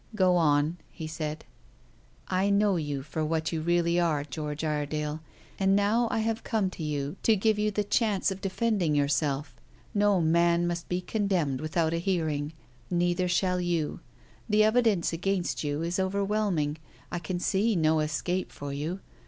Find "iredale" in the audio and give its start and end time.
4.63-5.21